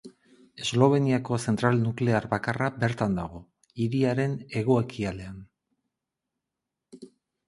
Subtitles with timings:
[0.61, 3.41] Esloveniako zentral nuklear bakarra bertan dago,
[3.85, 5.37] hiriaren hego-ekialdean.